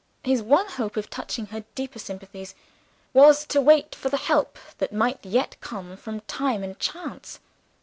[0.23, 2.55] His one hope of touching her deeper sympathies
[3.13, 7.39] was to wait for the help that might yet come from time and chance.